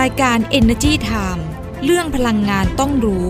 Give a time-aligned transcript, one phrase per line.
[0.00, 1.42] รายการ Energy Time
[1.84, 3.26] เรื่องพลังงานต้องรู้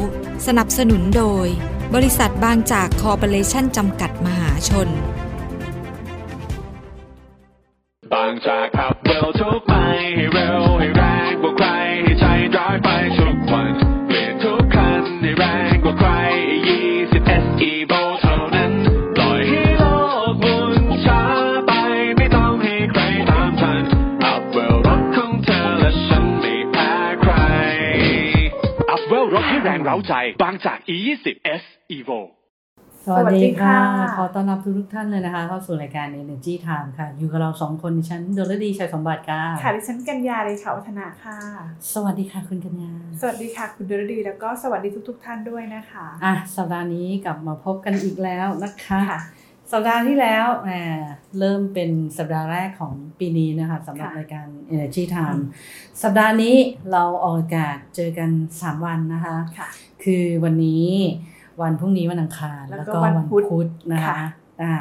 [0.47, 1.47] สนับสนุนโดย
[1.95, 4.89] บริษัทบางจากคอร์ปอเรชั่นจำกัดมหาชน
[8.13, 9.75] บางจากขับเร็วทุกไป
[10.17, 11.69] ให้เร็วให้แรงกว่าใคร
[12.03, 12.89] ให้ใจร้ายไป
[13.19, 13.73] ทุกวัน
[14.07, 16.11] เปลี่ยนทุกคันให้แรงกว่าใคร
[16.79, 17.93] 20 SE v
[29.95, 31.27] าใจบางจาก E20
[31.61, 31.63] S
[31.97, 32.21] Evo
[33.07, 41.39] สวัสดีค่ะสวัสดีค่ะขอต้อนรับทุกทุกๆท่านเลยนะคะ เข้าสู่รายการ Energy Time ค่ะ อยู่กับเราสองคนดิฉันดลดีชัยสมบัติค่ะ ค่ะดิฉันกัญญาเลยค่ะวัฒนาค่ะ
[41.95, 49.21] สวัสดีค่ะคุณกัญญา สวัสดีค่ะคุณดรดีแล้วก็สวัสดีทุก ๆ ท่านด้วยนะคะ อะสัปดาห์นี้กลับมาพบกันอีกแล้วนะคะค่ะ
[49.73, 50.71] สัปดาห์ที่แล้วแหม
[51.39, 55.41] เริ่มเป็นสัปดาห์แรกของปีนี้นะคะสำหรับค่ะรายการ Energy Time
[56.03, 56.55] สัปดาห์นี้
[56.93, 59.69] เราออกอากาศเจอกัน 3 วันนะคะค่ะ
[60.05, 60.87] คือวันนี้
[61.63, 64.17] วันพรุ่งนี้วันอังคาร แล้วแล้วก็ก็วัวันนพุธพุธนะคะค่ะ
[64.63, 64.75] อ่า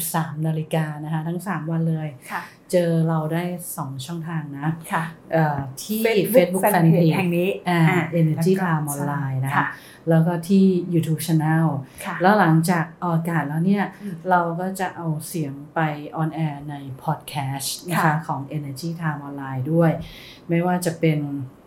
[0.00, 2.42] 13นาฬิกานะคะทั้ง 3 วันเลยค่ะ
[2.72, 9.66] เจอเราได้ 2 ช่องทางนะค่ะเอ่อที่ Facebook Facebook Fanpage แห่งนี้อ่าอ่า Energy แล้วก็ Time ออนไลน์นะคะค่ะ
[10.08, 10.64] แล้วก็ที่
[10.94, 11.66] YouTube Channel
[12.04, 15.80] ค่ะแล้วหลังจากออกอากาศแล้วเนี่ยอืมเราก็จะเอาเสียงไป
[16.16, 19.90] on air ในพอดแคสต์นะคะค่ะของ Energy Time ออนไลน์ด้วย
[20.48, 21.59] ไม่ว่าจะเป็นอ่า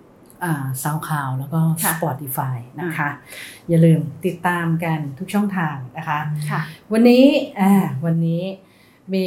[0.83, 3.09] SoundCloud แล้วก็ค่ะ Spotify นะคะ
[3.69, 6.19] อย่าลืมติดตามกันทุกช่องทางนะคะ
[6.49, 6.61] ค่ะ
[6.93, 7.25] วันนี้
[7.59, 7.73] อ่า
[8.05, 8.43] วันนี้
[9.13, 9.25] มี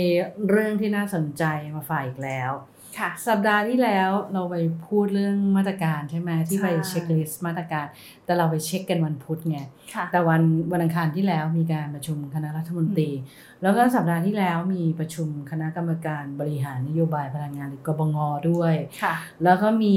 [0.48, 2.52] เรื่องที่น่าสนใจมาฝากอีกแล้ว
[2.98, 7.86] ค่ะสัปดาห์ที่แล้วเราไปพูดเรื่องมาตรการใช่ไหมที่ไปใช่ checklist มาตรการ
[8.24, 9.58] แต่เราไปเช็คกันวันพุธไง
[9.94, 10.42] ค่ะแต่วัน
[10.72, 13.10] วันอังคารที่แล้วมีการประชุมคณะรัฐมนตรี
[13.62, 18.16] แล้วก็สัปดาห์ที่แล้วมีประชุมคณะกรรมการบริหารนโยบายพลังงานหรือกบง
[18.50, 19.96] ด้วยค่ะแล้วก็มี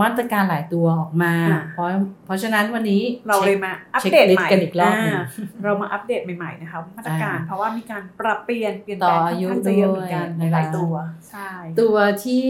[0.00, 1.86] มาตรการหลายตัวออกมาอะเพราะ
[2.26, 5.24] เพราะฉะนั้นวันนี้เราเลยมาอัปเช็คเดตลิสใหม่ต์กันอีกรอบหนึ่งา
[5.64, 10.94] เรามาอัปเดตใหม่ๆนะคะมาตรการอ่าเพราะว่ามีการปรับเปลี่ยนเปลี่ยนต่แปลองอายุค่อนข้างจะเยอะเหมือนกันด้วยหลายนะคะๆตัว
[11.30, 11.50] ใช่
[11.80, 12.46] ตัวที่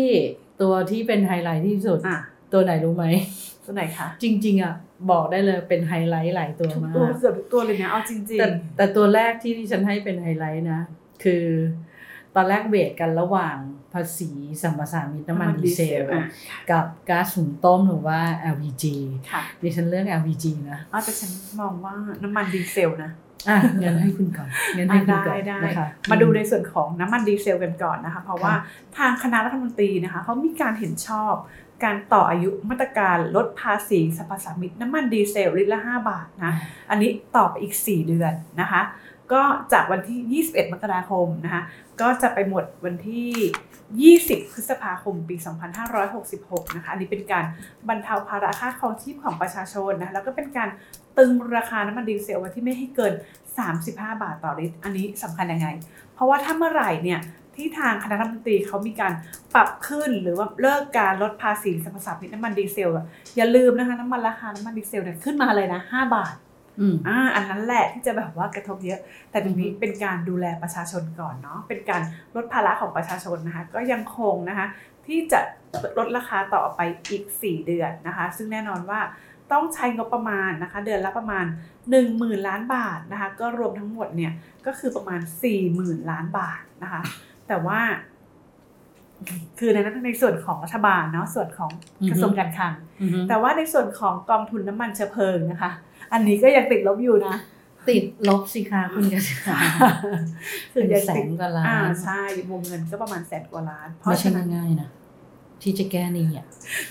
[0.62, 2.20] ตัวที่เป็นไฮไลท์ที่สุดอะ
[2.52, 3.04] ตัวไหนรู้ไหม
[3.70, 4.75] ตัวไหนคะ จริง ๆอะ
[5.10, 10.81] บอกได้เลยเป็นไฮไลท์หลายตัวทุกมาตรการเกือบทุกตัวเลยนะเอาจริงแต่แต่ตัวแรกที่ดิฉันให้เป็นไฮไลท์นะ
[11.22, 11.44] คือ
[12.36, 13.56] ตอนแรก weight กันระหว่าง
[13.92, 14.30] ภาษี
[14.62, 16.25] สัมปทานมิตรน้ำมันดีเซลอะ
[16.70, 18.20] กับก๊าซหุงต้มหรือว่า
[18.54, 18.84] LPG
[19.30, 21.30] ค่ะดิฉันเลือก LPG นะอ๋อแต่ฉัน
[21.60, 23.10] มองว่าน้ำมันดีเซลนะ
[23.48, 28.59] อะงั้นให้คุณก่อนงั้นให้คุณได้ก่อนได้นะคะมาดูในส่วนของน้ำมันดีเซลกันก่อนนะคะ เพราะว่าค่ะ
[28.98, 31.34] ทางคณะรัฐมนตรีนะคะเขามีการเห็นชอบ
[31.84, 36.52] การต่ออายุมาตรการลดภาษีสรรพสามิตน้ำมันดีเซลลิตรละ 5 บาทนะ
[36.91, 38.82] อันนี้ต่อไปอีก 4 เดือนนะคะ
[39.32, 39.42] ก็
[39.72, 41.62] จากวันที่ 21 มกราคมนะคะ
[42.00, 45.36] ก็จะไปหมดวันที่ 20 พฤษภาคม ปี
[46.06, 47.44] 2566 นะคะ อันนี้เป็นการ
[47.88, 50.68] บรรเทาภาระค่าครองชีพของประชาชนนะ แล้วก็เป็นการ
[51.18, 53.12] ตึงราคาน้ำมันดีเซลไว้ที่ไม่ให้เกิน
[53.68, 53.86] 35
[54.22, 55.68] บาทต่อลิตร อันนี้สำคัญยังไง
[56.14, 57.20] เพราะว่าถ้าเมื่อไหร่เนี่ย
[57.56, 59.12] ที่ทางคณะรัฐมนตรีเขามีการ
[59.54, 63.06] ปรับขึ้นหรือว่าเลิกการลดภาษีสรรพสามิตน้ำมันดีเซลอะ
[63.36, 66.34] อย่าลืมนะคะน้ำมันราคาน้ำมันดีเซลเนี่ยขึ้นมาเลยนะ5บาท
[66.80, 69.00] อืมอ่าอันนั้นแหละที่จะแบบว่ากระทบเยอะ
[69.30, 72.02] แต่ตรงนี้อือฮึเป็นการดูแลประชาชนก่อนเนาะเป็นการ
[72.36, 74.66] ลดภาระของประชาชนนะคะก็ยังคงนะคะ
[75.06, 75.40] ที่จะ
[75.98, 76.80] ลดราคาต่อไป
[77.10, 79.00] อีก 4 เดือนนะคะ ซึ่งแน่นอนว่า
[79.52, 81.44] ต้องใช้งบประมาณนะคะ เดือนละประมาณ
[81.90, 84.32] 1 0,000 ล้านบาทนะคะ ก็รวมทั้งหมดเนี่ย
[84.66, 85.20] ก็คือประมาณ
[85.64, 87.00] 40,000 ล้านบาทนะคะ
[87.50, 87.80] แต่ว่า
[89.58, 91.70] คือในนั้นในส่วนของรัฐบาลเนาะส่วนของ
[92.10, 95.70] กระทรวงการคลังอือฮึแต่ว่าในส่วนของกองทุนน้ำมันเชื้อเพลิงนะคะ
[96.12, 97.36] อันนี้ก็ยังติดลบอยู่นะ
[97.88, 99.56] ติดลบสิคะคุณกระชา
[100.72, 104.88] คือเป็นยังแสติดนกว่าล้าอ่านใช่วงเงินก็ประมาณแสนกว่าล้าน เพราะไม่ใช่ฉะนั้นง่ายๆนะ
[105.62, 106.46] ที่จะแก้หนี่อะ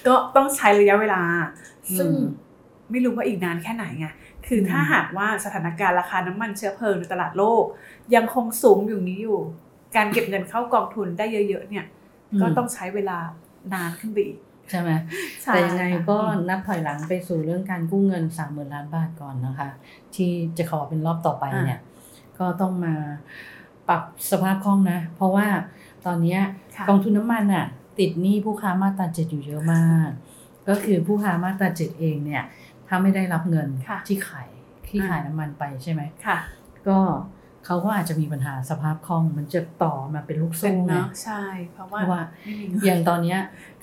[0.08, 1.22] ก็ต้องใช้ระยะเวลา
[1.98, 2.24] ซึ่งอืม
[2.92, 4.08] ไม่รู้ว่าอีกนานแค่ไหนไง
[4.48, 7.64] คืออมถ้าหากว่าสถานการณ์ราคาน้ำมันเชื้อเพลิงในตลาดโลก
[8.16, 9.40] ยังคงสูงอยู่นี้อยู่
[9.96, 11.86] การเก็บเงินเข้ากองทุนได้เยอะ ๆ เนี่ย
[12.42, 13.18] ก็ต้องใช้เวลา
[13.74, 14.40] นานขึ้นไปอีก
[14.70, 14.92] ใช่ไหม
[15.44, 19.70] ใช่แต่ยังไงก็ค่ะนับถอยหลังไปสู่เรื่องการกู้เงินสามหมื่นล้านบาทก่อนนะคะ
[20.16, 21.80] ที่จะขอเป็นรอบต่อไปเนี่ย
[22.40, 22.94] ก็ต้องมา
[23.88, 24.02] ปรับ
[24.32, 25.48] สภาพคล่องนะ เพราะว่า
[26.06, 26.42] ตอนเนี้ย
[26.78, 27.66] ค่ะกองทุนน้ำมันอะ
[28.00, 30.10] ติดหนี้ผู้ค้ามาตราเจ็ดอยู่เยอะมาก
[30.70, 32.44] ก็คือผู้ค้ามาตราเจ็ดเองเนี่ย
[32.88, 34.50] ถ้าไม่ได้รับเงินค่ะที่ขาย
[34.88, 36.38] ที่อ่าขายน้ำมันไปใช่ไหมค่ะ
[36.88, 37.00] ก็
[37.70, 41.44] เขาก็อาจจะมีปัญหาสภาพคล่องมันจะต่อมาเป็นลูกเป็โซ่นไงเนาะใช่
[41.74, 43.40] เพราะเพว่าราะว่าไม่มีเงินอย่างตอนเนี้ย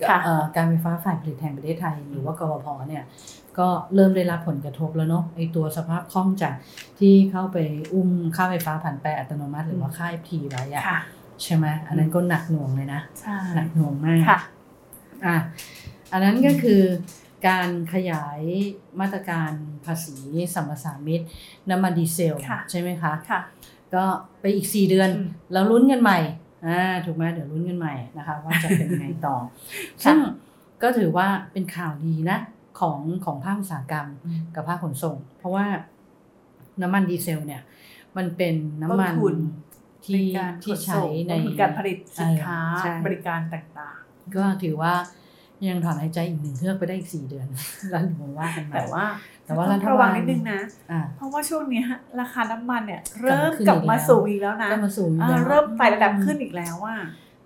[0.09, 3.05] ค่ะเอ่อการไฟฟ้าฝ่ายผลิตแห่งประเทศไทย หรือว่ากบพเนี่ย
[3.59, 6.55] ก็เริ่มได้รับผลกระทบแล้วเนาะไอตัวสภาพคล่องจาก
[6.99, 7.59] ที่เข้าไป
[7.93, 10.99] อุ้มค่าไฟฟ้าผ่านแปรอัตโนมัติ หรือว่าค่า FT ไว้อะค่ะ
[11.43, 14.39] ใช่ไหมอันนั้นก็หนักหน่วงเลยนะใช่หนักหน่วงมากค่ะ
[15.27, 15.37] อะ
[16.12, 16.82] อันนั้นก็คือ
[17.49, 18.41] การขยาย
[19.00, 19.53] มาตรการ
[19.85, 20.17] ภาษี
[20.55, 21.27] สัมปทานมิตร
[21.71, 23.41] น้ำมันดีเซลค่ะใช่ไหมคะค่ะ
[23.94, 24.05] ก็
[24.41, 26.19] ไปอีก 4 เดือนอืมแล้วลุ้นกันใหม่
[26.67, 29.37] อ่าถูกไหมเดี๋ยวลุ้นกันใหม่นะคะว่าจะเป็นยังไงต่อ
[30.05, 30.19] ซึ่ง
[30.83, 32.38] ก็ถือว่าเป็นข่าวดีนะ
[32.81, 34.06] ของของภาคอุตสาหกรรม
[34.55, 35.67] กับภาคขนส่ง เพราะว่า
[36.83, 37.62] น้ำมันดีเซลเนี่ย
[38.17, 39.37] มันเป็นน้ำมันต้นทุน
[40.06, 43.99] ที่ในการที่ขนใช้ส่งในต้นทุนการผลิตสินค้าเออใช่บริการต่าง
[44.37, 44.94] ก็ถือว่า
[45.69, 47.47] ยังถอนหายใจอีกหนึ่งเฮือกไปได้อีกสี่เดือน
[47.91, 49.05] แล้วเดี๋ยวมาว่ากันๆใหม่แต่ว่า
[49.46, 50.60] แต่ว่าต้องรัฐบาลระวังนิดนึงนะ
[50.90, 51.84] อ่าเพราะว่าช่วงเนี้ย
[52.20, 56.96] ราคาน้ำมันเนี่ย เริ่มขึ้นกลับอีกมาแล้วสูงอีกแล้วนะก็มาสูงอีกอ่าแล้วเริ่มไต่ระดับขึ้นอีกแล้วว่า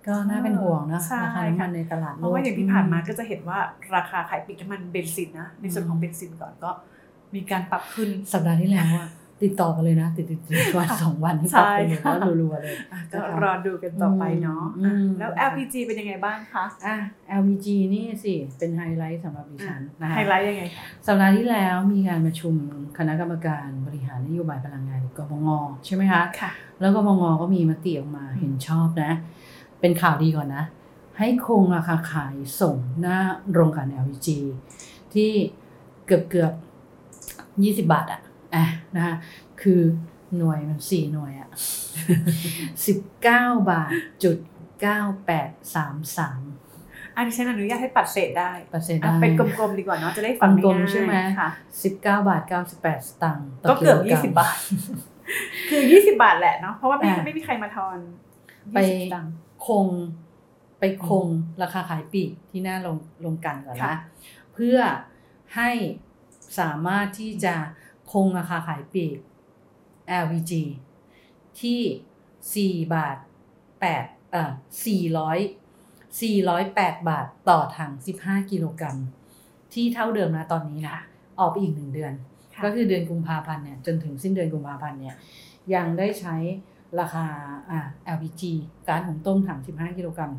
[0.07, 3.59] ก็น่าเป็นห่วงนะใช่ราคาน้ำมันในตลาดโลกราะว่าอย่างที่ผ่านมาก็จะเห็นว่า
[3.95, 6.71] ราคาขายปลีกน้ำมันเบนซินนะในส่วนของอืมเบนซินก่อนก็
[7.35, 9.07] มีการปรับขึ้นสัปดาห์ที่แล้วอะ
[9.43, 16.95] ติดต่อกันเลยนะ ติดติดติดวันสองวันที่ใช่ปรับเป็นแบบว่ารัวๆเลยอะก็นะคะรอดูกันต่อไปเนาะอืมอะแล้ว LPG เป็นยังไงบ้างคะอะ
[17.39, 22.53] LPG นี่สิเป็นไฮไลท์สำหรับดิฉันนะคะไฮไลท์ยังไงคะสัปดาห์ที่แล้วมีการประชุม
[22.97, 25.47] คณะกรรมการบริหารนโยบายพลังงานกบง
[25.85, 26.51] ใช่ไหมคะค่ะ
[26.81, 29.11] แล้วก็บงก็มีมติออกมาเห็นชอบนะ
[29.79, 30.63] เป็นข่าวดีก่อนนะ
[31.17, 33.19] ให้คงราคาขายส่งหน้า
[33.51, 34.27] โรงกลั่น LPG
[35.13, 35.31] ที่
[36.05, 36.53] เกือบเกือบ
[37.63, 38.21] ยี่สิบบาทอะ
[38.55, 38.65] อะ
[38.95, 39.15] นะคะ
[39.61, 39.81] คือ
[40.37, 41.49] หน่วยมันสี่หน่วยอะ
[42.85, 43.91] สิบเก้าบาท
[44.23, 44.37] จุด
[44.81, 46.41] เก้าแปดสามสาม
[47.15, 51.49] อันนี้ฉันอนุญาตให้ปัดเศษได้เปอร์เซ็นต์อะได้เป็นกลมๆดีกว่าเนาะจะได้ฟังกลมง่ายๆใช่ไหมค่ะ
[51.83, 54.57] สิบเก้าบาทเก้าสิบแปดสตางค์ต่ก็เกือบโลยี่สิบบาท
[55.69, 57.97] คือยี่สิบบาทแหละเนาะเพราะว่าไม่อะไม่มีใครมาทอน
[58.73, 59.33] ไปยี่สิบตังค์
[59.67, 59.87] คง
[60.79, 61.25] ไปคง
[61.61, 63.97] ราคาขายปลีกที่หน้าลงลงกลันก่อนค่ะนะ
[64.53, 64.77] เพื่อ
[65.55, 65.71] ให้
[66.59, 67.55] สามารถที่จะ
[68.11, 69.17] คงราคาขายปลีก
[70.23, 70.51] LPG
[71.61, 73.17] ที่ 4 บาท
[73.73, 74.51] 8เอ่อ
[74.85, 77.91] 400 408 บาทต่อถัง
[78.21, 78.97] 15 กิโลกรัม
[79.73, 80.97] ที่เท่าเดิมนะตอนนี้นะ
[81.39, 82.13] ออกไปอีกหนึ่งเดือน
[82.53, 85.15] ค่ะก็คือเดือนกุมภาพันธ์เนี่ยจนถึงสิ้นเดือนกุมภาพันธ์เนี่ย
[85.73, 86.35] ยังได้ใช้
[86.99, 87.25] ราคา
[87.71, 87.79] อ่า
[88.15, 88.43] LPG
[88.89, 90.31] การหุงต้มถัง 15 กิโลกรัม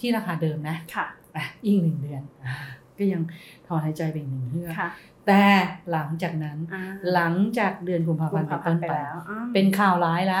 [0.00, 1.06] ที่ราคาเดิมนะค่ะ
[1.36, 2.54] อะอีกหนึ่งเดือนอ่า
[2.98, 3.22] ก็ยัง
[3.66, 4.88] ถอนหายใจไปอีกหนึ่งเฮือกค่ะ
[5.26, 5.42] แต่
[5.90, 6.82] หลังจากนั้นอ่า
[7.12, 10.40] หลังจากเดือนกุมภากุพันมธ์ภาเป็นพันต้นธ์ไปไปแล้วอ่าเป็นข่าวร้ายละ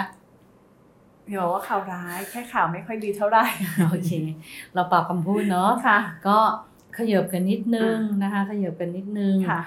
[1.28, 3.44] เดี๋ยวบอกว่าข่าวร้ายแค่ข่าวไม่ค่อยดีเท่าไหร่
[3.88, 4.10] โอเค
[4.74, 5.98] เราปรับคำพูดเนาะค่ะ
[6.28, 6.38] ก็
[6.98, 9.60] ขยับกันนิดนึงอ่านนะคะ ขยับกันนิดนึงค่ะ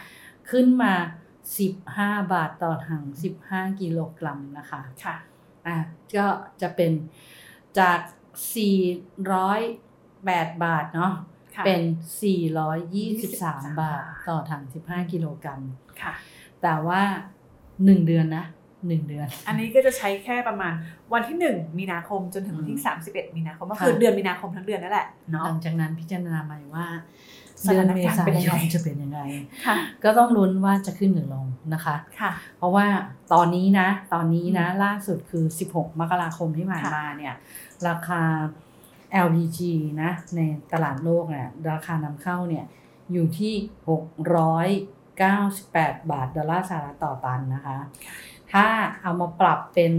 [0.49, 0.93] ขึ้นมา
[1.67, 3.03] 15บาทต่อถัง
[3.41, 5.15] 15กิโลกรัมนะคะค่ะ
[5.67, 5.77] อะ
[6.15, 6.27] ก็
[6.61, 6.91] จะเป็น
[7.79, 7.99] จาก
[9.17, 11.81] 408บาทเนาะค่ะ เป็น
[12.59, 15.61] 423 บาทต่อถัง 15 กิโลกรัม
[16.01, 16.13] ค่ะ
[16.61, 17.01] แต่ว่า
[17.55, 18.45] 1 เดือนนะ
[18.75, 20.73] 1 เดือน อันนี้ก็จะใช้แค่ประมาณ
[21.13, 26.85] วันที่ 1 มีนาคมจนถึงวันที่ 31 มีนาคมก็คือค่ะเดือนมีนาคมทั้งเดือนนั่นแหละเนาะหลังจากนั้นพิจารณาใหม่ว่า
[27.65, 29.19] สเดือถานนเมการณ์ษาเป็นยังยไงนจะเป็นยังไง
[29.65, 32.85] ค่ะก็ต้องลุ้นว่าจะขึ้นหรือลงนะคะค่ะเพราะว่า
[33.33, 35.43] ตอนนี้นะ ตอนนี้นะล่าสุดคือ
[35.73, 37.35] 16 มกราคมที่ผ่านค่ะมาเนี่ย
[37.87, 38.21] ราคา
[39.25, 39.59] LPG
[40.01, 40.41] นะใน
[40.73, 42.65] ตลาดโลกเนี่ยราคานำเข้าเนี่ย
[43.11, 43.53] อยู่ที่
[45.17, 47.77] 698 บาทดอลลาร์สหรัฐต่อตันนะคะ
[48.53, 48.65] ถ้า
[49.01, 49.93] เอามาปรับเป็น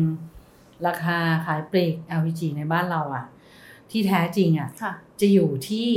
[0.87, 3.25] ราคาขายปลีก LPG ในบ้านเราอะ
[3.91, 5.91] ที่แท้จริงอะค่ะจะอยู่ที่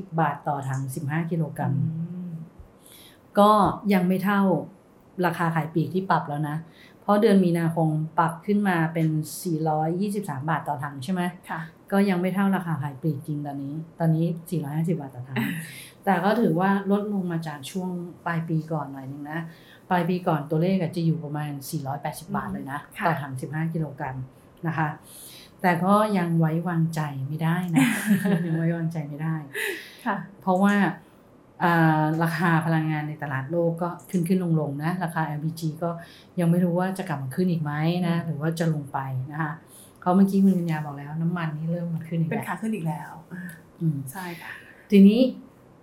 [0.00, 1.72] 450 บาทต่อถัง 15 กิโลกรัม
[3.38, 3.52] ก็
[3.92, 4.42] ยังไม่เท่า
[5.26, 6.56] ราคาขายปลีกที่ปรับแล้วนะ
[6.87, 7.88] เพ ราะเดือนมีนาคม
[8.18, 9.08] ปรับขึ้นมาเป็น
[9.78, 11.60] 423 บาทต่อถังใช่ไหมค่ะ
[11.92, 14.26] ก็ยังไม่เท่าราคาขายปลีกจริงตอนนี้ ตอนนี้
[14.64, 15.36] 450 บาทต่อถัง
[16.04, 17.90] แต่ก็ถือว่าลดลงมาจากช่วง
[18.26, 19.40] ปลายปีก่อนหน่อยนึงนะ
[19.90, 21.50] ปลายปีก่อนตัวเลขอะจะอยู่ประมาณ
[21.92, 24.16] 480 บาทเลยนะค่ะต่อถัง 15 กิโลกรัม
[24.66, 24.88] นะคะ
[25.62, 27.86] แต่ก็ยังไว้วางใจไม่ได้นะ
[28.46, 29.34] ยังไว้วางใจไม่ได้
[30.06, 30.92] ค่ะเพราะว่าอ่า
[32.22, 35.90] ราคาพลังงานในตลาดโลกก็ขึ้นขึ้นลงลงๆนะราคา LPG ก็
[36.40, 37.72] ยังไม่รู้ว่าจะกลับมาขึ้นอีกไหม
[38.08, 38.98] นะหรือว่าจะลงไป
[39.32, 39.52] นะคะ
[40.00, 43.42] เขาะเมื่อกี้คุณกัญญาบอกแล้ว น้ำมันนี่เริ่มมาขึ้นอีกเป็นแล้วขาขึ้นอีกแล้วอ่า
[43.80, 44.52] อืมใช่ค่ะ
[44.90, 45.20] ทีนี้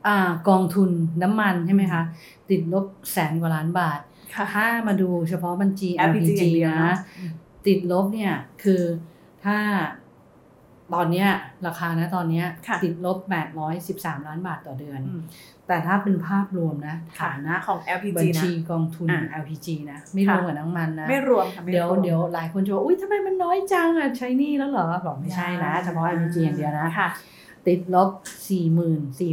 [0.08, 0.90] อ่ากองทุน
[1.24, 2.02] น้ำมันใช่ไหมคะ
[2.50, 4.00] ติดลบแสนกว่าล้านบาท
[4.36, 6.98] ค่ะถ้ามาดูเฉพาะบัญชี LPG LPG อย่างเดียวนะเนาะ
[7.68, 8.82] ติดลบเนี่ยคือ
[9.46, 9.58] ถ้า
[10.94, 11.28] ตอนเนี้ย
[11.68, 13.18] ราคานะตอนเนี้ยค่ะติดลบ
[13.74, 15.22] 813 ล้านบาทต่อเดือนอืม
[15.68, 27.10] แต่ถ้าเป็นภาพรวมนะค่ะฐานะของ LPG บัญนะชีกองทุนอะ LPG นะไม่รวมค่ะกับน้ำมันนะไม่รวมค่ะไม่เดี๋ยวรวมเดี๋ยวหลายคนจะบอกอุ้ยทำไมมันน้อยจังอะใช้หนี่แล้วเหรอบอกไม่ใช่นะเฉพาะ LPG อย่างเดียวนะค่ะ
[27.68, 28.10] ติดลบ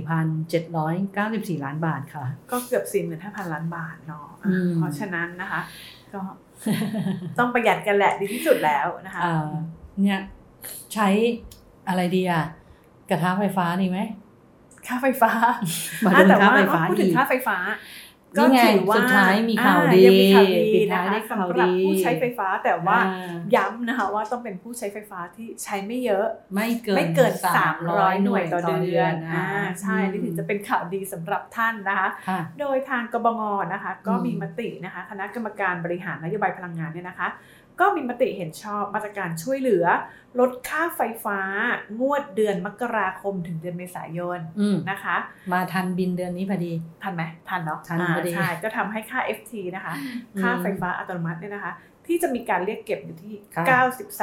[0.00, 5.60] 44,794 ล้านบาทค่ะ ก็เกือบสี่หมื่นห้าพันล้านบาทเนาะอะอืมเพราะฉะนั้นนะคะ
[6.12, 6.20] ก็
[7.38, 9.50] ต้องประหยัดกันแหละดีที่สุดแล้วนะคะอ่า
[10.02, 10.20] เนี่ย
[10.94, 11.08] ใช้
[11.88, 12.44] อะไรดีอะ
[13.10, 14.00] กระทะไฟฟ้าดีไหม
[14.86, 15.30] ค่าไฟฟ้า
[16.04, 17.58] มาอะดูแต่ค่าว่าไฟฟ้าพูดถึอีงกค่าไฟฟ้า
[18.36, 33.40] นี่ไงถือว่าสุดท้ายมีข่าวดีอ่ยังมีข่าวดีปิดนะท้ายด้วยคะข่าวสำหรับดีผู้ใช้ไฟฟ้าแต่ว่าอ่าย้ำนะคะว่าต้องเป็นผู้ใช้ไฟฟ้าที่ใช้ไม่เยอะ ไม่เกินไม่เกิน 300 300หน่วยต่อเดือนอ่าอ่าใช่นี่ถึงจะเป็นข่าวดีสำหรับท่านนะคะค่ะโดยทางกบง
[33.72, 37.28] นะคะ ก็อืมมีมตินะคะ คณะกรรมการบริหารนโยบายพลังงานเนี่ยนะคะ
[37.82, 39.86] ก็มีมติเห็นชอบมาตรการช่วยเหลือ
[40.40, 41.40] ลดค่าไฟฟ้า
[42.00, 45.16] งวดเดือนมกราคมถึงเดือนเมษายนอืมนะคะ
[45.52, 46.72] มาทันบินเดือนนี้พอดี
[47.02, 51.72] ทันไหมทันเนาะทันอ่าพอดีใช่ก็ทำให้ค่า FT นะคะอืมค่าไฟฟ้าอัตโนมัติเนี่ยนะคะ
[52.06, 53.64] ที่จะมีการเรียกเก็บอยู่ที่ค่ะ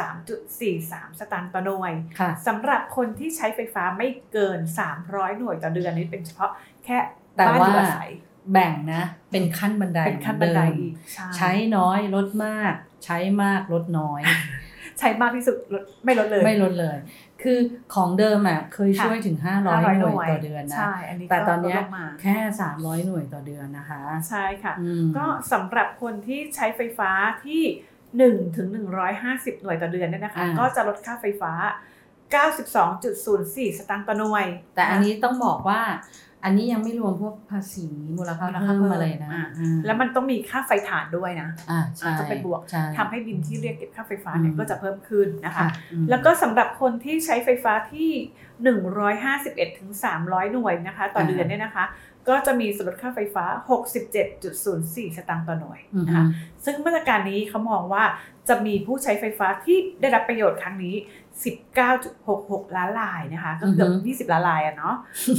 [0.09, 4.59] 93.43 สตางค์ต่อหน่วยค่ะสำหรับคนที่ใช้ไฟฟ้าไม่เกิน
[4.99, 6.51] 300 หน่วยต่อเดือนนี้เป็นเฉพาะ
[6.85, 6.97] แค่
[7.35, 8.11] แต่บ้านว่าอยู่อาศัย
[8.53, 12.73] แบ่งนะ เป็นขั้นบันไดเป็นขั้นบันไดเหมือีเมกใช่ใช้น้อยลดมาก
[13.05, 14.21] ใช้มากลดน้อย
[14.99, 16.97] ใช้มากที่สุดลดไม่ลดเลย ไม่ลดเลย
[17.43, 17.59] คือ
[17.95, 22.37] ของเดิมอะเคยค่ะช่วยถึง500 500 หน่วยต่อเดือนนะใช่อันนี้แต่ก็ตอนเนี้ยลดลงมาแค่
[22.71, 27.11] 300 หน่วยต่อเดือนนะคะ ใช่ค่ะอืมก็สำหรับคนที่ใช้ไฟฟ้า
[27.45, 27.63] ที่
[28.39, 28.67] 1ถึง
[29.15, 31.53] 150 หน่วยต่อเดือนเนี่ยนะคะอ่าก็จะลดค่าไฟฟ้า
[32.31, 35.81] 92.04 สตางค์ต่อหน่วย แต่อันนี้ต้องบอกว่า
[36.43, 48.09] อันนี้ยังไม่รวมพวกภาษีมูลค่ามูลค่าเพิ่มเพิ่มอะไรนะอ่าอืมแล้วมันต้องมีค่าไฟฐานด้วยนะอ่าใช่จะเป็นบวกใช่ทำให้บินที่เรียกเก็บค่าไฟฟ้าเนี่ยอืมก็จะเพิ่มขึ้นนะคะค่ะอืมแล้วก็สำหรับคนที่ใช้ไฟฟ้าที่
[48.75, 49.91] 151ถึง
[50.21, 51.85] 300 หน่วยนะคะ ต่อเดือนเนี่ยนะคะ
[52.29, 53.45] ก็จะมีส่วนลดค่าไฟฟ้า
[54.11, 56.25] 67.04 สตางค์ต่อหน่วยอือนะฮึคะ
[56.65, 58.03] ซึ่งมาตรการนี้เขามองว่า
[58.49, 60.95] จะมีผู้ใช้ไฟฟ้าที่ได้รับประโยชน์ครั้งนี้
[61.85, 63.87] 19.66 ล้านรายนะคะก็เกือ
[64.23, 64.95] บ20 ล้านรายอะเนาะ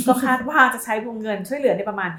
[0.07, 2.11] ก็คาดว่าจะใช้วงเงินช่วยเหลือในประมาณ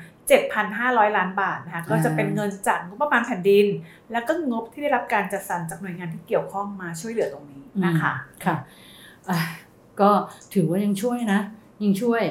[0.54, 3.68] 7,500 ล้านบาทนะคะก็จะเป็นเงินจากงบประมาณแผ่นดิน
[4.12, 8.56] แล้วก็งบที่ได้รับการจัดสรรจากหน่วยงานที่เกี่ยวข้องมาช่วยเหลือตรงนี้นะคะอืมค่ะ
[9.30, 9.40] อะ
[10.02, 10.12] ก็
[10.54, 11.40] ถือว่ายังช่วยนะ
[11.84, 12.22] ยังช่วย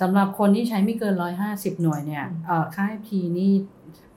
[0.00, 1.14] สำหรับคนที่ใช้ไม่เกิน
[1.48, 3.52] 150หน่วยเนี่ยอืมเอ่อค่า FT นี่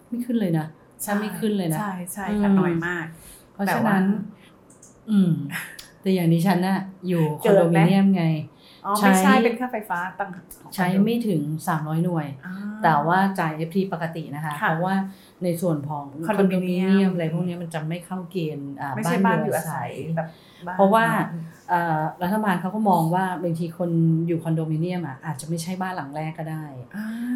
[0.08, 0.68] ไม่ขึ้นเลยนะ
[1.06, 3.06] ถ้าไม่ขึ้นเลยนะ ใช่ใช่ค่ะอืมน้อยมาก
[3.54, 4.06] เพราะแต่ฉะว่านั้น
[5.10, 5.32] อืม
[6.02, 8.61] แต่อย่างดิฉันน่ะ อยู่คเกิอนนโดไหมมิเนียมไงอ๋อไม่
[8.98, 10.46] ใช้ใช่เป็นค่าไฟฟ้าต่างหาก
[10.76, 11.42] ใช้ไม่ถึง
[11.74, 14.96] 300 หน่วยอ่าแต่ว่าจ่าย FT ปกตินะคะค่ะเพราะว่า
[15.44, 20.28] ในส่วนของคคออนนโดโดมิมิเนีเนียยมมอะไรพวกนี้มันจะไม่เข้าเกณฑ์อ่าไม่ใช่บ้านอยู่อาศัยแบบ
[20.68, 21.06] บ้นเพราะว่า
[21.70, 23.90] เอ่อรัฐบาลเขาก็มองว่าบางทีคน
[24.28, 26.66] อยู่คอนโดมิเนียมอะอาจจะไม่ใช่บ้านหลังแรกก็ได้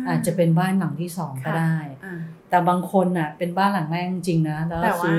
[0.08, 5.18] อาจจะเป็นบ้านหลังที่สองก็ค่ะได้อ่าแต่บางคนอะเป็นบ้านหลังแรกจริงๆนะแล้วแต่ว่าซื้อ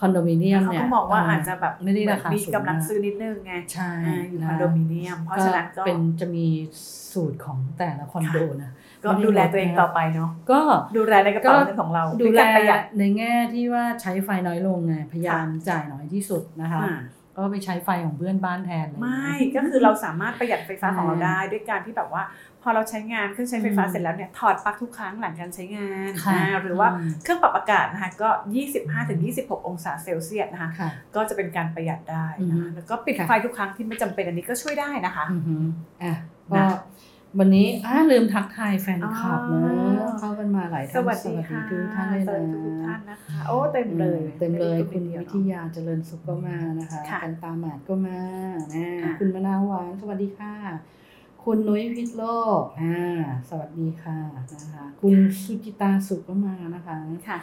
[0.00, 6.46] คอนโดมิเนียมเขาเนี่ยก็มองว่าอาจจะแบบไม่ได้ราคามีสูงกำลังมากซื้อนิดนึงไงใช่อ่าอยู่นะคอนโดมิเนียม เพราะฉะนั้นก็เป็นจะมี
[7.12, 8.72] สูตรของแต่ละคอนโดนะ
[9.04, 10.60] ก็ดูแลตัวเองต่อไปเนาะก็
[10.96, 16.96] ดูแลในกระเป๋าเงินของเรา ดูวยแลการประหยัดในแง่ที่ว่าใช้ไฟน้อยลงไงพยายามจ่ายน้อยที่สุดนะคะอ่า
[17.36, 22.22] ก็ไปใช้ไฟของเพื่อนบ้านแทนเลยไม่ก็คือเราสามารถประหยัดไฟฟ้าของเราอ่าได้ ด้วยการที่แบบว่า
[22.62, 28.28] พอเราใช้งานเครื่องใช้ไฟฟ้าอืมเสร็จแล้วเนี่ยถอดปลั๊กทุกครั้งหลังการใช้งานค่ะอ่าหรือว่าอืมเครื่องปรับอากาศนะคะก็
[28.98, 35.64] 25-26 องศาเซลเซียสนะคะค่ะก็จะเป็นการประหยัดได้นะอือฮึคะแล้วก็ปิดค่ะไฟทุกครั้งที่ไม่จำเป็นอันนี้ก็ช่วยได้นะคะอือหือ
[36.02, 36.16] อะนะ
[36.54, 36.64] ก็
[37.38, 39.60] วันนี้อ่าลืมทักทายแฟนคลับนะ
[40.00, 48.20] อ๋อเข้ากันมาหลายสท่านวัสดีค่ะทุกท่านเลยสวัสดีนะทุกท่านนะคะโอ้เต็มเลยเต็มเลยไได้คุณเดียวิเนทอะยาเจริญสุขก็มานะคะค่ะกันตาหมาดก็มา
[48.74, 50.54] นะอะคุณมะนาวหวานสวัสดีค่ะ
[51.44, 52.24] คุณนุ้ยพิษโล
[52.60, 52.98] กอ่า
[53.48, 54.18] สวัสดีค่ะ
[54.54, 56.96] นะคะคุณสุจิตาสุขก็มานะคะ
[57.28, 57.38] ค่ะ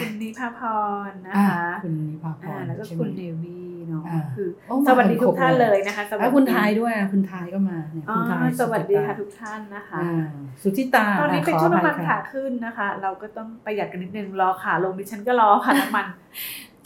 [0.00, 0.60] คุณนิพาพ
[1.08, 10.26] รนะอ่าคะคุณนิพาพอ่ารแล้วก็ใช่ไหมคุณเนวี่เนาะอ่าคือโอ้สวัสดีมากันทุกท่านครบเลยเลยนะคะแล้วคุณทายด้วยอะคุณทายก็มาเนี่ยอ๋อคุณทายสวัสดีจิตาค่ะทุกท่านนะคะอ่า
[10.62, 16.06] สุธิตาตอนนี้ะเป็นขช่วงอน้ำภัมัยนค่ะขาขึ้นนะคะ เราก็ต้องประหยัดกันนิดนึงรอขาลงดิฉันก็รอค่ะน้ำมัน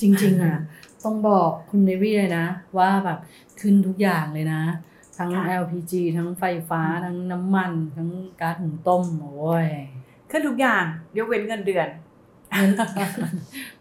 [0.01, 0.59] จริง ๆอะ
[1.05, 2.47] ต้องบอกคุณเนวี่เลยนะ
[2.79, 3.19] ว่าแบบ
[3.61, 4.63] ขึ้นทุกอย่างเลยนะ
[5.19, 9.69] ทั้งค่ะ LPG ทั้งไฟฟ้าทั้งน้ำมัน ทั้งก๊าซหุงต้มโอ้ย
[10.31, 10.85] ขึ้นทุกอย่าง
[11.19, 12.12] ยกเว้นเงินเดือนเงิน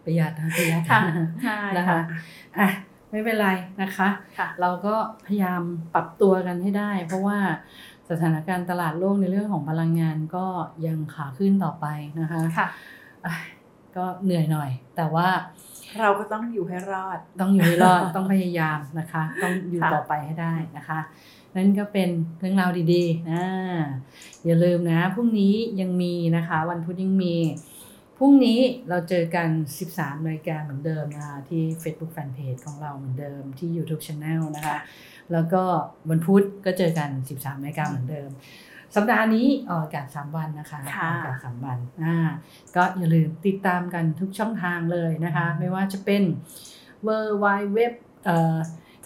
[0.03, 1.01] ประหยัดนะประหยัดค่ะ
[1.43, 2.19] ใช่นะคะค่ะ
[2.59, 2.69] อะ
[3.11, 3.49] ไม่เป็นไร
[3.81, 5.61] นะคะค่ะเราก็พยายาม
[5.93, 7.37] ปรับตัวกันให้ได้ เพราะว่า
[8.09, 10.45] สถานการณ์ตลาดโลกในเรื่องของพลังงานก็
[10.85, 11.85] ยังขาขึ้นต่อไป
[12.19, 12.67] นะคะค่ะ
[13.25, 13.33] อะ
[13.95, 15.27] ก็เหนื่อยหน่อย แต่ว่า
[16.01, 20.99] เราก็ต้องอยู่ให้รอด ต้องอยู่ให้รอดต้องพยายามนะคะ ต้องอยู่ค่ะต่อไปให้ได้นะคะ
[21.55, 22.09] นั่นก็เป็น
[22.39, 23.43] เรื่องราวดีๆนะ
[24.45, 27.35] อย่าลืมนะพรุ่งนี้ยังมีนะคะ วันพุธยังมี
[28.23, 28.59] พรุ่งนี้
[28.89, 29.49] เราเจอกัน
[29.87, 34.77] 13นาฬิกาเหมือนเดิมนะคะที่ Facebook Fanpage ของเราเหมือนเดิมที่ YouTube Channel นะคะ
[35.31, 35.63] แล้วก็
[36.09, 38.29] วันพุธก็เจอกัน 13นาฬิกาเหมือนเดิม
[38.95, 42.17] สัปดาห์นี้ออกอากาศ3วันนะคะค่ะออกอากาศ3วันอ่า
[42.75, 46.23] ก็อย่าลืมติดตามกันทุกช่องทางเลยนะคะ ไม่ว่าจะเป็น
[47.07, 47.09] w
[47.43, 47.79] w w
[48.25, 48.57] เอ่อ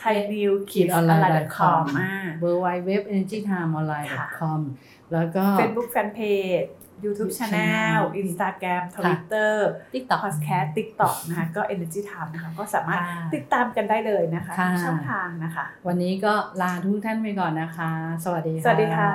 [0.02, 4.08] thainew ขีดออนไลน์ com อ่า w w w energy time online
[4.38, 4.62] com
[5.14, 6.70] แล้วก็ Facebook Fanpage
[7.04, 9.54] YouTube Channel Instagram Twitter
[9.94, 17.92] TikTok Podcast TikTok นะคะก็ Energy Time นะคะก็สามารถค่ะติดตามกันได้เลยนะคะค่ะทุกช่องทางนะคะ วันนี้ก็ลาทุกท่านไปก่อนนะคะ
[18.24, 19.12] สวัสดีค่ะ สวัสดีค่ะ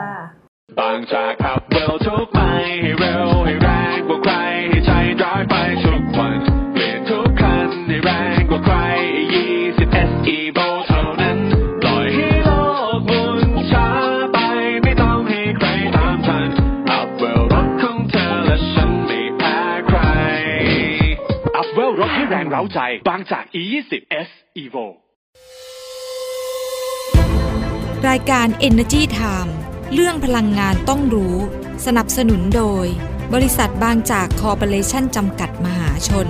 [0.79, 2.41] บางจากขับเร็วทุกไป
[2.83, 4.35] ให้เร็วให้แรงกว่าใคร
[4.69, 4.91] ให้ใจ
[5.23, 6.39] ร้ายไปทุกวัน
[6.73, 8.77] เปลี่ยนทุกคันให้แรงกว่าใคร
[9.45, 23.93] 20 SE v o เท่าใจบางจาก E20
[24.27, 24.29] S
[24.63, 24.87] Evo
[28.09, 29.53] รายการ Energy Time
[29.95, 31.37] เรื่องพลังงานต้องรู้
[31.87, 32.87] สนับสนุนโดย
[33.35, 36.29] บริษัทบางจากคอร์ปอเรชั่นจำกัดมหาชน